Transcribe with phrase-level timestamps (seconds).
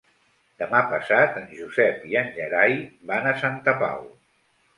[0.61, 2.75] Demà passat en Josep i en Gerai
[3.13, 4.03] van a Santa Pau.